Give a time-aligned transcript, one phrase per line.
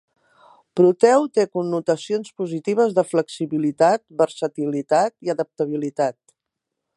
[0.79, 6.19] "Proteu" té connotacions positives de flexibilitat, versatilitat i adaptabilitat.